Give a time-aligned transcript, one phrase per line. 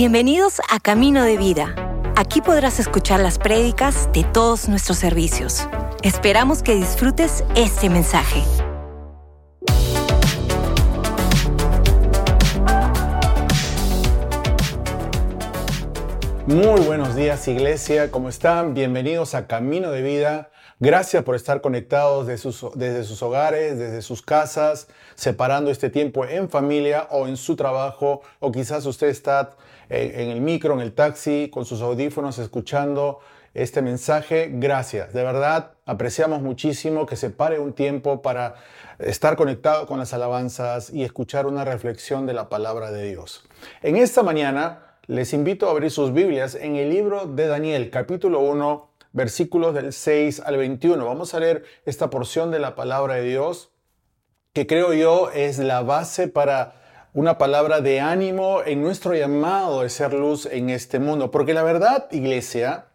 [0.00, 1.74] Bienvenidos a Camino de Vida.
[2.16, 5.66] Aquí podrás escuchar las prédicas de todos nuestros servicios.
[6.04, 8.44] Esperamos que disfrutes este mensaje.
[16.46, 18.74] Muy buenos días iglesia, ¿cómo están?
[18.74, 20.50] Bienvenidos a Camino de Vida.
[20.78, 24.86] Gracias por estar conectados desde sus, desde sus hogares, desde sus casas,
[25.16, 29.50] separando este tiempo en familia o en su trabajo, o quizás usted está
[29.88, 33.20] en el micro, en el taxi, con sus audífonos, escuchando
[33.54, 34.50] este mensaje.
[34.52, 38.56] Gracias, de verdad, apreciamos muchísimo que se pare un tiempo para
[38.98, 43.44] estar conectado con las alabanzas y escuchar una reflexión de la palabra de Dios.
[43.82, 48.40] En esta mañana les invito a abrir sus Biblias en el libro de Daniel, capítulo
[48.40, 51.04] 1, versículos del 6 al 21.
[51.04, 53.70] Vamos a leer esta porción de la palabra de Dios
[54.52, 56.74] que creo yo es la base para
[57.12, 61.30] una palabra de ánimo en nuestro llamado de ser luz en este mundo.
[61.30, 62.86] Porque la verdad, iglesia,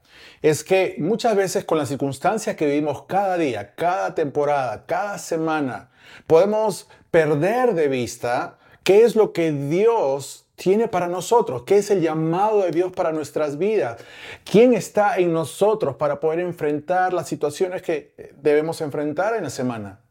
[0.41, 5.89] es que muchas veces con las circunstancias que vivimos cada día, cada temporada, cada semana,
[6.27, 12.01] podemos perder de vista qué es lo que Dios tiene para nosotros, qué es el
[12.01, 14.01] llamado de Dios para nuestras vidas,
[14.43, 20.01] quién está en nosotros para poder enfrentar las situaciones que debemos enfrentar en la semana.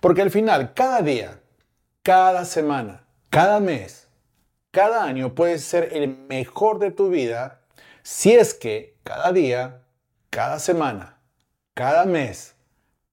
[0.00, 1.40] Porque al final, cada día,
[2.02, 4.08] cada semana, cada mes,
[4.70, 7.62] cada año puede ser el mejor de tu vida
[8.02, 9.82] si es que cada día,
[10.30, 11.20] cada semana,
[11.74, 12.54] cada mes,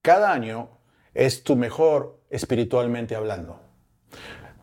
[0.01, 0.69] cada año
[1.13, 3.67] es tu mejor espiritualmente hablando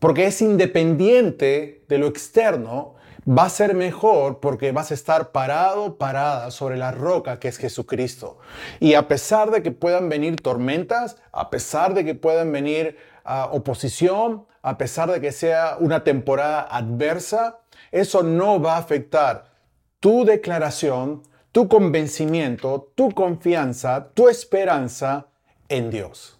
[0.05, 2.93] porque es independiente de lo externo,
[3.27, 7.57] va a ser mejor porque vas a estar parado, parada sobre la roca que es
[7.57, 8.37] Jesucristo.
[8.79, 13.49] Y a pesar de que puedan venir tormentas, a pesar de que puedan venir ah,
[13.51, 17.59] oposición, a pesar de que sea una temporada adversa,
[17.91, 19.51] eso no va a afectar
[19.99, 21.21] tu declaración,
[21.51, 25.27] tu convencimiento, tu confianza, tu esperanza
[25.69, 26.39] en Dios.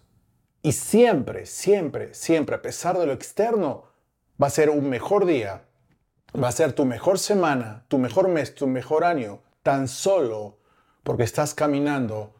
[0.60, 3.84] Y siempre, siempre, siempre, a pesar de lo externo,
[4.42, 5.62] va a ser un mejor día,
[6.34, 10.58] va a ser tu mejor semana, tu mejor mes, tu mejor año, tan solo
[11.04, 12.34] porque estás caminando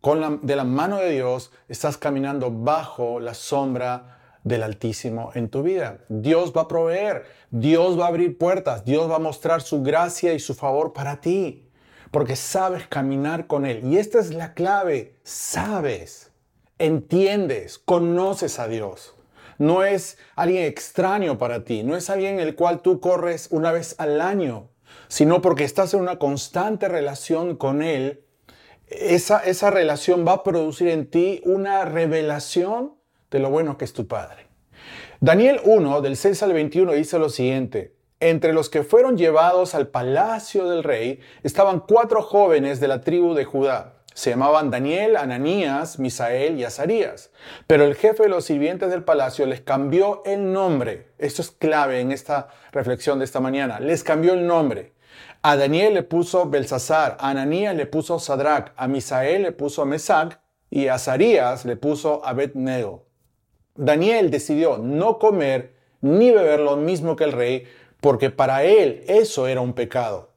[0.00, 5.62] con de la mano de Dios, estás caminando bajo la sombra del Altísimo en tu
[5.62, 5.98] vida.
[6.08, 10.34] Dios va a proveer, Dios va a abrir puertas, Dios va a mostrar su gracia
[10.34, 11.68] y su favor para ti,
[12.10, 13.80] porque sabes caminar con Él.
[13.84, 16.32] Y esta es la clave, sabes
[16.82, 19.14] entiendes, conoces a Dios.
[19.58, 23.94] No es alguien extraño para ti, no es alguien el cual tú corres una vez
[23.98, 24.70] al año,
[25.08, 28.24] sino porque estás en una constante relación con Él.
[28.88, 32.94] Esa, esa relación va a producir en ti una revelación
[33.32, 34.46] de lo bueno que es tu Padre.
[35.20, 37.96] Daniel 1, del 6 al 21, dice lo siguiente.
[38.20, 43.34] Entre los que fueron llevados al palacio del rey estaban cuatro jóvenes de la tribu
[43.34, 47.30] de Judá se llamaban Daniel, Ananías, Misael y Azarías.
[47.66, 51.12] Pero el jefe de los sirvientes del palacio les cambió el nombre.
[51.18, 53.80] Esto es clave en esta reflexión de esta mañana.
[53.80, 54.92] Les cambió el nombre.
[55.42, 60.40] A Daniel le puso Belsasar, a Ananías le puso Sadrach, a Misael le puso Mesac
[60.70, 63.06] y a Azarías le puso Abednego.
[63.74, 65.72] Daniel decidió no comer
[66.02, 67.64] ni beber lo mismo que el rey,
[68.00, 70.32] porque para él eso era un pecado.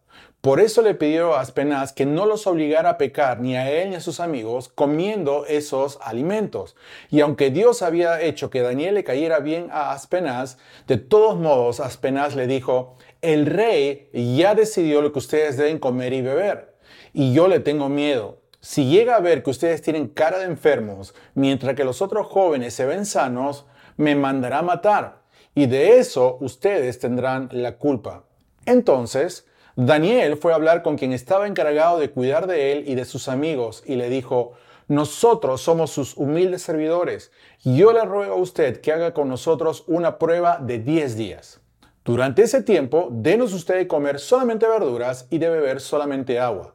[0.45, 3.89] Por eso le pidió a Aspenaz que no los obligara a pecar ni a él
[3.89, 6.75] ni a sus amigos comiendo esos alimentos.
[7.09, 11.79] Y aunque Dios había hecho que Daniel le cayera bien a Aspenaz, de todos modos
[11.79, 16.75] Aspenaz le dijo, el rey ya decidió lo que ustedes deben comer y beber.
[17.11, 18.37] Y yo le tengo miedo.
[18.65, 22.73] Si llega a ver que ustedes tienen cara de enfermos, mientras que los otros jóvenes
[22.73, 25.21] se ven sanos, me mandará matar.
[25.53, 28.23] Y de eso ustedes tendrán la culpa.
[28.65, 29.45] Entonces,
[29.75, 33.27] Daniel fue a hablar con quien estaba encargado de cuidar de él y de sus
[33.29, 34.53] amigos y le dijo,
[34.87, 37.31] nosotros somos sus humildes servidores.
[37.63, 41.61] Yo le ruego a usted que haga con nosotros una prueba de 10 días.
[42.03, 46.74] Durante ese tiempo, denos usted de comer solamente verduras y de beber solamente agua.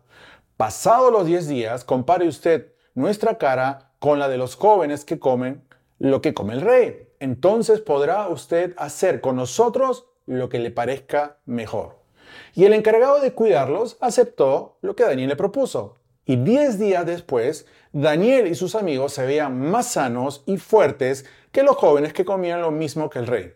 [0.60, 5.66] Pasados los 10 días, compare usted nuestra cara con la de los jóvenes que comen
[5.98, 7.08] lo que come el rey.
[7.18, 12.00] Entonces podrá usted hacer con nosotros lo que le parezca mejor.
[12.54, 15.96] Y el encargado de cuidarlos aceptó lo que Daniel le propuso.
[16.26, 21.62] Y diez días después, Daniel y sus amigos se veían más sanos y fuertes que
[21.62, 23.54] los jóvenes que comían lo mismo que el rey.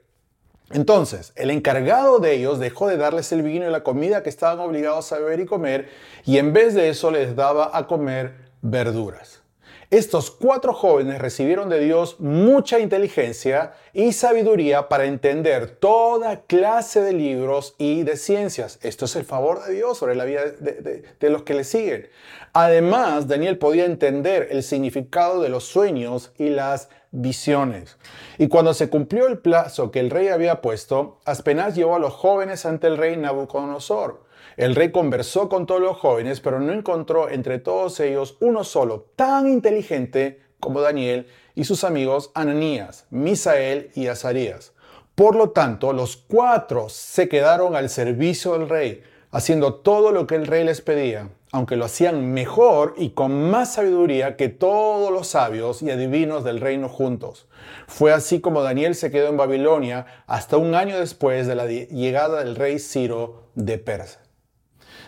[0.70, 4.60] Entonces, el encargado de ellos dejó de darles el vino y la comida que estaban
[4.60, 5.88] obligados a beber y comer,
[6.24, 9.42] y en vez de eso les daba a comer verduras.
[9.90, 17.12] Estos cuatro jóvenes recibieron de Dios mucha inteligencia y sabiduría para entender toda clase de
[17.12, 18.80] libros y de ciencias.
[18.82, 22.08] Esto es el favor de Dios sobre la vida de, de los que le siguen.
[22.56, 27.96] Además, Daniel podía entender el significado de los sueños y las visiones.
[28.38, 32.12] Y cuando se cumplió el plazo que el rey había puesto, Aspenaz llevó a los
[32.12, 34.22] jóvenes ante el rey Nabucodonosor.
[34.56, 39.10] El rey conversó con todos los jóvenes, pero no encontró entre todos ellos uno solo
[39.16, 44.74] tan inteligente como Daniel y sus amigos Ananías, Misael y Azarías.
[45.16, 49.02] Por lo tanto, los cuatro se quedaron al servicio del rey,
[49.32, 53.74] haciendo todo lo que el rey les pedía, aunque lo hacían mejor y con más
[53.74, 57.46] sabiduría que todos los sabios y adivinos del reino juntos.
[57.86, 62.42] Fue así como Daniel se quedó en Babilonia hasta un año después de la llegada
[62.42, 64.18] del rey Ciro de Persia.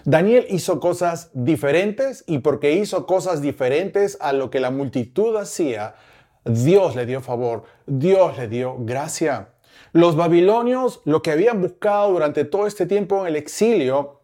[0.04, 5.96] Daniel hizo cosas diferentes y porque hizo cosas diferentes a lo que la multitud hacía,
[6.44, 9.48] Dios le dio favor, Dios le dio gracia.
[9.90, 14.20] Los babilonios lo que habían buscado durante todo este tiempo en el exilio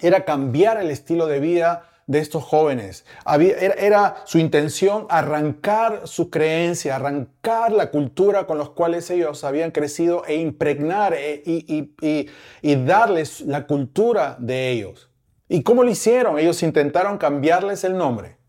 [0.00, 3.04] era cambiar el estilo de vida de estos jóvenes.
[3.26, 10.24] era, su intención arrancar su creencia, arrancar la cultura con los cuales ellos habían crecido
[10.26, 15.10] e impregnar eh, y darles la cultura de ellos.
[15.48, 16.38] ¿Y cómo lo hicieron?
[16.38, 18.40] Ellos intentaron cambiarles el nombre.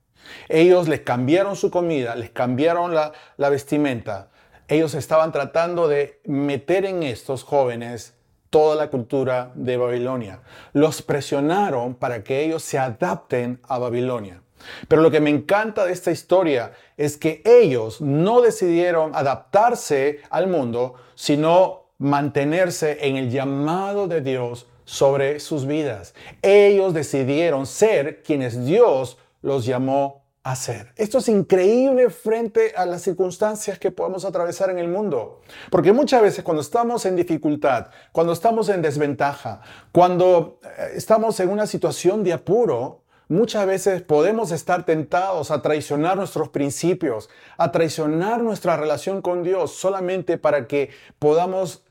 [0.50, 3.12] Ellos les cambiaron su comida, les cambiaron la,
[3.50, 4.30] vestimenta.
[4.68, 8.16] Ellos estaban tratando de meter en estos jóvenes
[8.52, 10.42] toda la cultura de Babilonia.
[10.74, 14.44] Los presionaron para que ellos se adapten a Babilonia.
[14.88, 20.48] Pero lo que me encanta de esta historia es que ellos no decidieron adaptarse al
[20.48, 26.14] mundo, sino mantenerse en el llamado de Dios sobre sus vidas.
[26.42, 30.92] Ellos decidieron ser quienes Dios los llamó a ser.
[30.96, 35.42] Esto es increíble frente a las circunstancias que podemos atravesar en el mundo.
[35.70, 39.62] Porque muchas veces cuando estamos en dificultad, cuando estamos en desventaja,
[39.92, 46.18] cuando eh, estamos en una situación de apuro, muchas veces podemos estar tentados a traicionar
[46.18, 50.90] nuestros principios, a traicionar nuestra relación con Dios solamente para que
[51.20, 51.84] podamos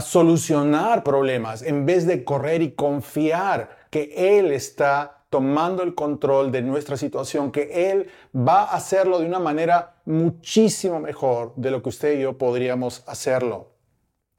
[0.00, 6.62] solucionar problemas en vez de correr y confiar que Él está tomando el control de
[6.62, 11.90] nuestra situación, que Él va a hacerlo de una manera muchísimo mejor de lo que
[11.90, 13.68] usted y yo podríamos hacerlo.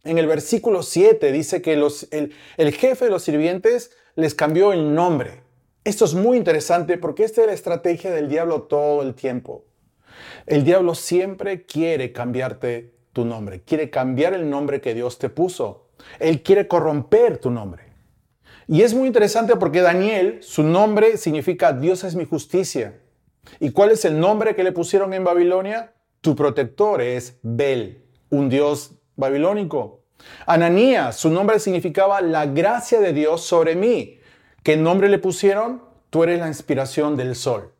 [0.03, 5.43] En el versículo 7 dice que el jefe de los sirvientes les cambió el nombre.
[5.83, 9.65] Esto es muy interesante porque esta es la estrategia del diablo todo el tiempo.
[10.47, 15.89] El diablo siempre quiere cambiarte tu nombre, quiere cambiar el nombre que Dios te puso.
[16.17, 17.86] Él quiere corromper tu nombre.
[18.67, 22.99] Y es muy interesante porque Daniel, su nombre significa Dios es mi justicia.
[23.59, 25.93] ¿Y cuál es el nombre que le pusieron en Babilonia?
[26.19, 30.03] Tu protector es Bel, un dios babilónico.
[30.45, 34.19] Ananías, su nombre significaba la gracia de Dios sobre mí.
[34.63, 35.81] ¿Qué nombre le pusieron?
[36.09, 37.73] Tú eres la inspiración del sol.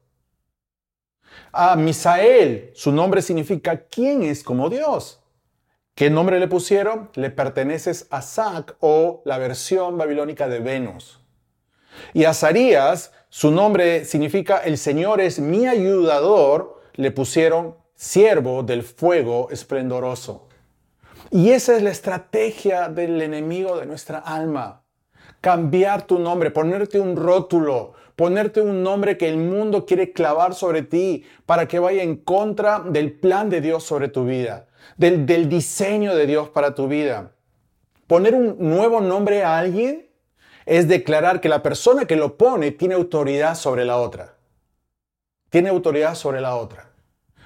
[1.52, 5.22] A Misael, su nombre significa ¿quién es como Dios?
[5.98, 7.10] ¿Qué nombre le pusieron?
[7.16, 11.20] Le perteneces a Sac o la versión babilónica de Venus.
[12.14, 19.48] Y Azarías, su nombre significa el Señor es mi ayudador, le pusieron siervo del fuego
[19.50, 20.48] esplendoroso.
[21.32, 24.84] Y esa es la estrategia del enemigo de nuestra alma.
[25.42, 30.84] Cambiar tu nombre, ponerte un rótulo, ponerte un nombre que el mundo quiere clavar sobre
[30.84, 36.16] ti para que vaya en contra del plan de Dios sobre tu vida del, diseño
[36.16, 37.32] de Dios para tu vida.
[38.08, 40.10] Poner un nuevo nombre a alguien
[40.66, 44.36] es declarar que la persona que lo pone tiene autoridad sobre la otra.
[45.50, 46.92] Tiene autoridad sobre la otra.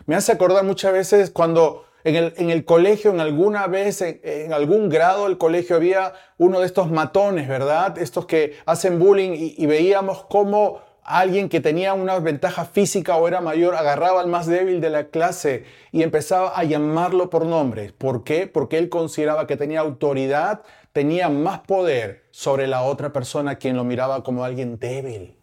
[0.06, 5.26] Me hace acordar muchas veces cuando en el, colegio, en alguna vez, en, algún grado
[5.26, 7.98] del colegio había uno de estos matones, ¿verdad?
[8.00, 13.41] Estos que hacen bullying y veíamos cómo alguien que tenía una ventaja física o era
[13.41, 17.93] mayor agarraba al más débil de la clase y empezaba a llamarlo por nombre.
[17.98, 18.48] ¿Por qué?
[18.48, 20.62] Porque él consideraba que tenía autoridad,
[20.93, 25.38] tenía más poder sobre la otra persona quien lo miraba como alguien débil.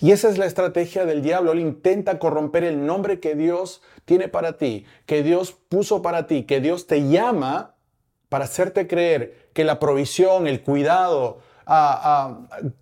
[0.00, 1.52] Y esa es la estrategia del diablo.
[1.52, 6.44] Él intenta corromper el nombre que Dios tiene para ti, que Dios puso para ti,
[6.44, 7.74] que Dios te llama
[8.28, 11.40] para hacerte creer que la provisión, el cuidado,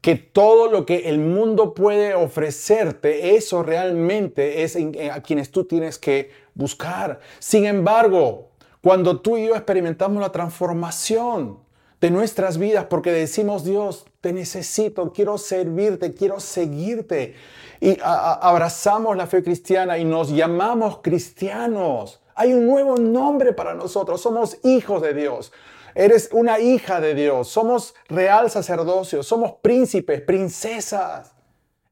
[0.00, 4.76] que todo lo que el mundo puede ofrecerte, eso realmente es
[5.12, 7.20] a quienes tú tienes que buscar.
[7.38, 8.50] Sin embargo,
[8.82, 11.58] cuando tú y yo experimentamos la transformación
[12.00, 17.34] de nuestras vidas porque decimos, Dios, te necesito, quiero servirte, quiero seguirte.
[17.80, 22.20] Y abrazamos la fe cristiana y nos llamamos cristianos.
[22.34, 25.52] Hay un nuevo nombre para nosotros, somos hijos de Dios.
[26.00, 31.35] Eres una hija de Dios, somos real sacerdocio, somos príncipes, princesas.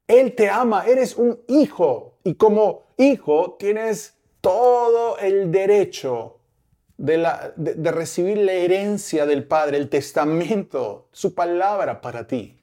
[0.07, 6.39] Él te ama, eres un hijo y como hijo tienes todo el derecho
[6.97, 7.19] de,
[7.93, 12.59] recibir la herencia del Padre, el testamento, su palabra para ti.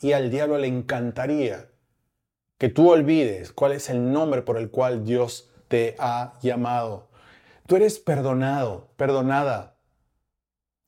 [0.00, 1.68] Y al diablo le encantaría
[2.56, 7.08] que tú olvides cuál es el nombre por el cual Dios te ha llamado.
[7.66, 9.73] Tú eres perdonado, perdonada.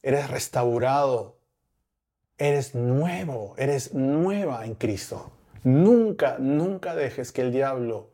[0.07, 1.35] Eres restaurado.
[2.39, 5.33] Eres nuevo, eres nueva en Cristo.
[5.65, 8.11] Nunca, nunca dejes que el diablo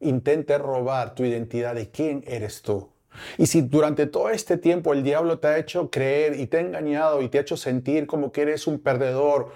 [0.00, 2.88] intente robar tu identidad de quién eres tú.
[3.36, 6.60] Y si durante todo este tiempo el diablo te ha hecho creer y te ha
[6.60, 9.52] engañado y te ha hecho sentir como que eres un perdedor,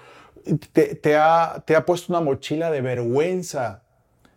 [0.71, 3.81] te, ha, te ha puesto una mochila de vergüenza,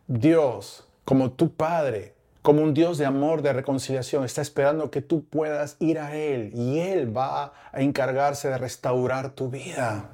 [0.07, 5.25] Dios, como tu Padre, como un Dios de amor, de reconciliación, está esperando que tú
[5.25, 10.11] puedas ir a Él y Él va a encargarse de restaurar tu vida.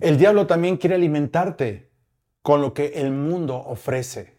[0.00, 1.88] El diablo también quiere alimentarte
[2.42, 4.34] con lo que el mundo ofrece.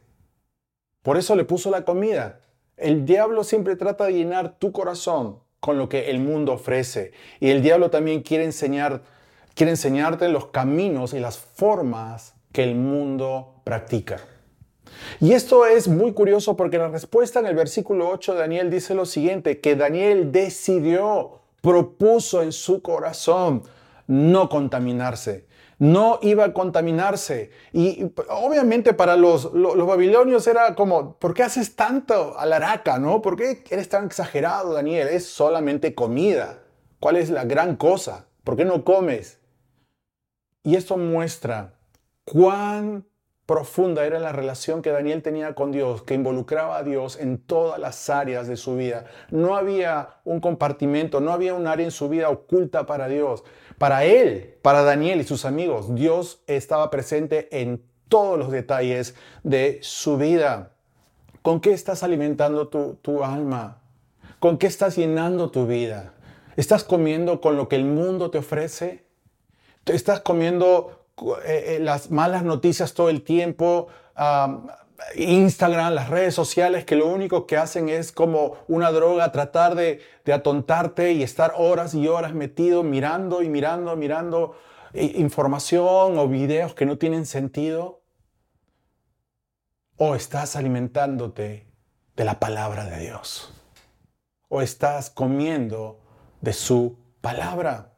[1.02, 2.42] Por eso le puso la comida.
[2.76, 7.14] El diablo siempre trata de llenar tu corazón con lo que el mundo ofrece.
[7.40, 9.02] Y el diablo también quiere, enseñar,
[9.56, 14.20] quiere enseñarte los caminos y las formas que el mundo practica.
[15.20, 18.96] Y esto es muy curioso porque la respuesta en el versículo 8 de Daniel dice
[18.96, 23.64] lo siguiente, que Daniel decidió, propuso en su corazón
[24.08, 25.48] no contaminarse
[25.80, 27.52] no iba a contaminarse.
[27.72, 32.98] Y obviamente para los, los, babilonios era como, ¿por qué haces tanto alaraca?
[32.98, 33.22] ¿no?
[33.22, 35.08] ¿Por qué eres tan exagerado, Daniel?
[35.08, 36.60] Es solamente comida.
[37.00, 38.28] ¿Cuál es la gran cosa?
[38.44, 39.40] ¿Por qué no comes?
[40.64, 41.76] Y esto muestra
[42.26, 43.06] cuán
[43.48, 47.80] profunda era la relación que Daniel tenía con Dios, que involucraba a Dios en todas
[47.80, 49.06] las áreas de su vida.
[49.32, 53.46] No había un compartimento, no había un área en su vida oculta para Dios.
[53.78, 59.80] Para él, para Daniel y sus amigos, Dios estaba presente en todos los detalles de
[59.82, 60.74] su vida.
[61.42, 63.80] ¿Con qué estás alimentando tu, alma?
[64.40, 66.14] ¿Con qué estás llenando tu vida?
[66.58, 69.06] ¿Estás comiendo con lo que el mundo te ofrece?
[69.86, 70.97] ¿Estás comiendo
[71.46, 73.88] eh, eh, las malas noticias todo el tiempo?
[75.16, 80.02] Instagram, las redes sociales, que lo único que hacen es como una droga, tratar de,
[80.32, 84.58] atontarte y estar horas y horas metido mirando y mirando, mirando
[84.94, 88.02] eh, información o videos que no tienen sentido.
[89.98, 91.68] O estás alimentándote
[92.16, 93.54] de la palabra de Dios.
[94.48, 96.00] O estás comiendo
[96.42, 97.97] de su palabra.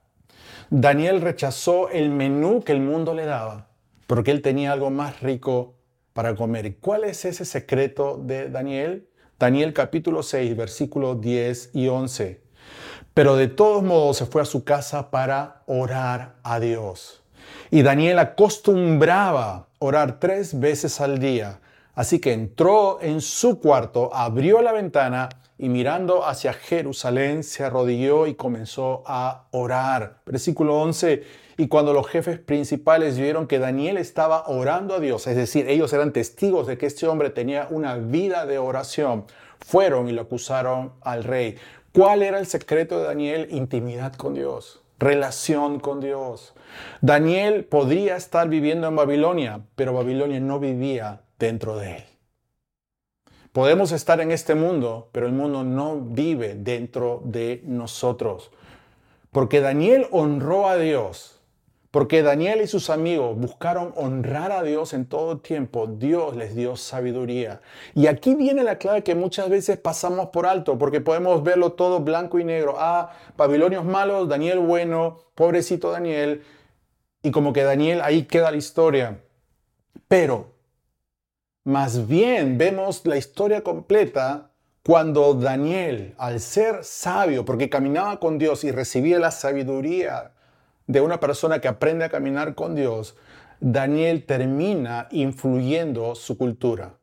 [0.69, 3.69] Daniel rechazó el menú que el mundo le daba
[4.09, 5.75] porque él tenía algo más rico
[6.13, 6.77] para comer.
[6.77, 9.07] ¿Cuál es ese secreto de Daniel?
[9.37, 12.41] Daniel capítulo 6, versículos 10 y 11.
[13.13, 17.21] Pero de todos modos se fue a su casa para orar a Dios.
[17.69, 21.59] Y Daniel acostumbraba orar tres veces al día.
[21.93, 28.25] Así que entró en su cuarto, abrió la ventana y mirando hacia Jerusalén se arrodilló
[28.25, 30.21] y comenzó a orar.
[30.25, 31.23] Versículo 11
[31.57, 35.91] y cuando los jefes principales vieron que Daniel estaba orando a Dios, es decir, ellos
[35.91, 39.25] eran testigos de que este hombre tenía una vida de oración,
[39.59, 41.57] fueron y lo acusaron al rey.
[41.91, 43.49] ¿Cuál era el secreto de Daniel?
[43.51, 46.53] Intimidad con Dios, relación con Dios.
[47.01, 52.08] Daniel podría estar viviendo en Babilonia, pero Babilonia no vivía dentro de él.
[53.51, 58.51] Podemos estar en este mundo, pero el mundo no vive dentro de nosotros.
[59.31, 61.39] Porque Daniel honró a Dios
[61.91, 65.87] porque Daniel y sus amigos buscaron honrar a Dios en todo tiempo.
[65.87, 67.61] Dios les dio sabiduría.
[67.95, 71.99] Y aquí viene la clave que muchas veces pasamos por alto, porque podemos verlo todo
[72.01, 72.75] blanco y negro.
[72.77, 76.43] Ah, Babilonios malos, Daniel bueno, pobrecito Daniel.
[77.23, 79.21] Y como que Daniel, ahí queda la historia.
[80.07, 80.53] Pero,
[81.69, 84.51] más bien vemos la historia completa
[84.83, 90.31] cuando Daniel, al ser sabio, porque caminaba con Dios y recibía la sabiduría
[90.87, 93.15] de una persona que aprende a caminar con Dios,
[93.59, 96.97] Daniel termina influyendo su cultura.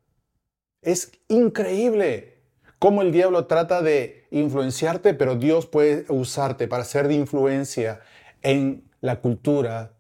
[0.82, 2.42] Es increíble
[2.80, 8.00] cómo el diablo trata de influenciarte, pero Dios puede usarte para ser de influencia
[8.42, 9.92] en la cultura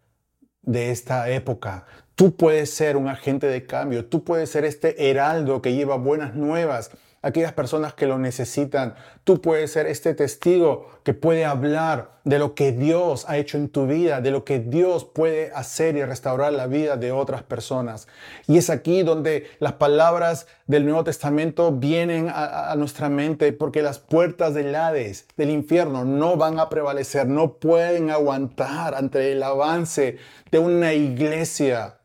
[0.62, 1.86] de esta época.
[2.16, 6.34] Tú puedes ser un agente de cambio, tú puedes ser este heraldo que lleva buenas
[6.34, 6.90] nuevas
[7.26, 8.94] aquellas personas que lo necesitan.
[9.24, 13.68] Tú puedes ser este testigo que puede hablar de lo que Dios ha hecho en
[13.68, 18.06] tu vida, de lo que Dios puede hacer y restaurar la vida de otras personas.
[18.46, 23.98] Y es aquí donde las palabras del Nuevo Testamento vienen a, nuestra mente porque las
[23.98, 30.18] puertas del Hades, del infierno, no van a prevalecer, no pueden aguantar ante el avance
[30.52, 31.96] de una iglesia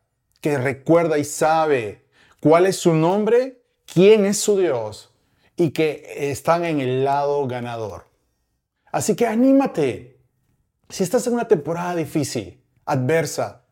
[0.42, 2.06] que recuerda y sabe
[2.42, 5.14] cuál es su nombre, quién es su Dios
[5.56, 8.06] y que están en el lado ganador.
[8.92, 10.20] Así que anímate.
[10.90, 13.64] Si estás en una temporada difícil, adversa,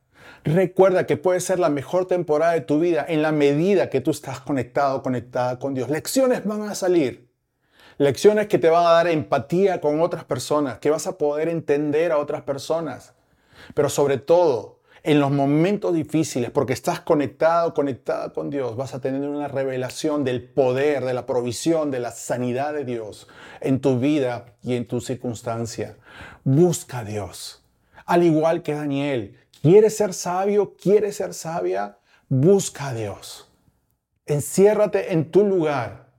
[0.43, 4.11] recuerda que puede ser la mejor temporada de tu vida en la medida que tú
[4.11, 5.89] estás conectado, conectada con Dios.
[5.89, 7.29] Lecciones van a salir.
[7.97, 12.13] Lecciones que te van a dar empatía con otras personas, que vas a poder entender
[12.13, 13.13] a otras personas.
[13.73, 18.99] Pero sobre todo, en los momentos difíciles, porque estás conectado, conectada con Dios, vas a
[18.99, 23.27] tener una revelación del poder, de la provisión, de la sanidad de Dios
[23.61, 25.97] en tu vida y en tu circunstancia.
[26.43, 27.63] Busca a Dios.
[28.05, 30.75] Al igual que Daniel, ¿quieres ser sabio?
[30.75, 31.99] ¿Quieres ser sabia?
[32.27, 33.49] Busca a Dios.
[34.25, 36.11] Enciérrate en tu lugar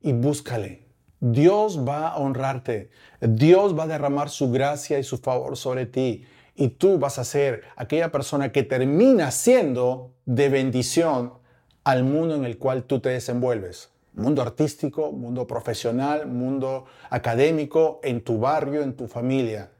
[0.00, 0.84] y búscale.
[1.20, 2.90] Dios va a honrarte.
[3.20, 7.24] Dios va a derramar su gracia y su favor sobre ti y tú vas a
[7.24, 11.34] ser aquella persona que termina siendo de bendición
[11.82, 13.90] al mundo en el cual tú te desenvuelves.
[14.14, 19.70] Mundo artístico, mundo profesional, mundo académico, en tu barrio, en tu familia.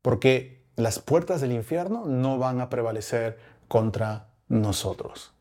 [0.00, 5.32] Porque las puertas del infierno no van a prevalecer contra nosotros.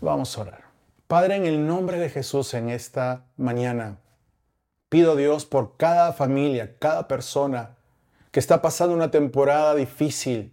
[0.00, 0.64] Vamos a orar.
[1.06, 3.98] Padre, en el nombre de Jesús en esta mañana,
[4.88, 7.75] pido Dios por cada familia, cada persona
[8.36, 10.52] que está pasando una temporada difícil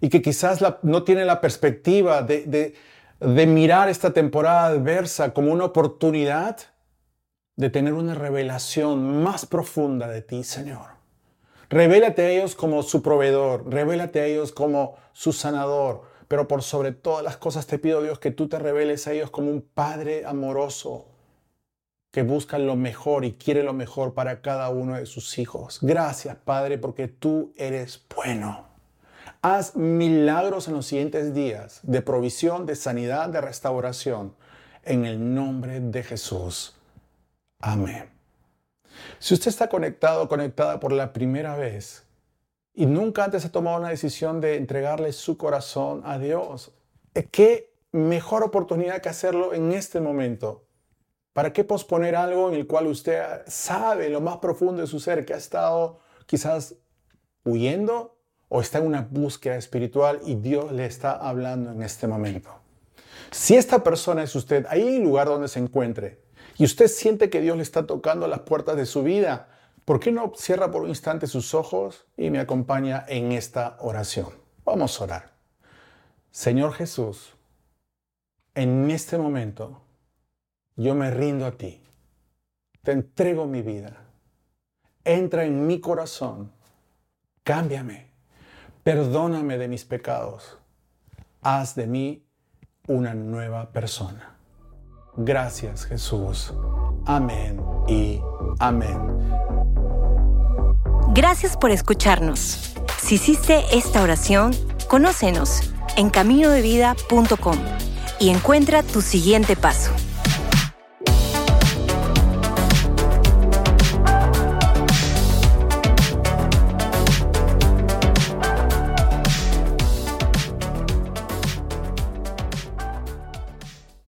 [0.00, 2.76] y que quizás no tiene la perspectiva de,
[3.18, 6.58] de mirar esta temporada adversa como una oportunidad
[7.56, 10.90] de tener una revelación más profunda de ti, Señor.
[11.68, 16.92] Revélate a ellos como su proveedor, revélate a ellos como su sanador, pero por sobre
[16.92, 20.24] todas las cosas te pido, Dios, que tú te reveles a ellos como un Padre
[20.24, 21.06] amoroso,
[22.10, 25.78] que busca lo mejor y quiere lo mejor para cada uno de sus hijos.
[25.82, 28.66] Gracias, Padre, porque tú eres bueno.
[29.42, 34.34] Haz milagros en los siguientes días de provisión, de sanidad, de restauración.
[34.84, 36.74] En el nombre de Jesús.
[37.60, 38.08] Amén.
[39.18, 42.04] Si usted está conectado, conectada por la primera vez
[42.74, 46.72] y nunca antes ha tomado una decisión de entregarle su corazón a Dios,
[47.30, 50.67] ¿qué mejor oportunidad que hacerlo en este momento?
[51.38, 55.24] ¿Para qué posponer algo en el cual usted sabe lo más profundo de su ser
[55.24, 56.74] que ha estado quizás
[57.44, 62.50] huyendo o está en una búsqueda espiritual y Dios le está hablando en este momento?
[63.30, 66.24] Si esta persona es usted, ahí en el lugar donde se encuentre,
[66.56, 69.46] y usted siente que Dios le está tocando las puertas de su vida,
[69.84, 74.30] ¿por qué no cierra por un instante sus ojos y me acompaña en esta oración?
[74.64, 75.32] Vamos a orar.
[76.32, 77.36] Señor Jesús,
[78.56, 79.82] en este momento,
[80.78, 81.82] yo me rindo a ti.
[82.82, 84.04] Te entrego mi vida.
[85.04, 86.52] Entra en mi corazón.
[87.42, 88.12] Cámbiame.
[88.84, 90.56] Perdóname de mis pecados.
[91.42, 92.24] Haz de mí
[92.86, 94.36] una nueva persona.
[95.16, 96.54] Gracias Jesús.
[97.04, 98.20] Amén y
[98.60, 98.98] amén.
[101.12, 102.74] Gracias por escucharnos.
[103.02, 104.52] Si hiciste esta oración,
[104.88, 107.56] conócenos en caminodevida.com
[108.20, 109.92] y encuentra tu siguiente paso